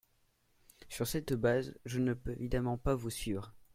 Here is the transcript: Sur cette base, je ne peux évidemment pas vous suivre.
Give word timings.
Sur 0.89 1.05
cette 1.05 1.33
base, 1.35 1.77
je 1.85 1.99
ne 1.99 2.15
peux 2.15 2.31
évidemment 2.31 2.75
pas 2.79 2.95
vous 2.95 3.11
suivre. 3.11 3.53